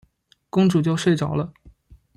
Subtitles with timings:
[0.49, 1.53] 公主就睡着了。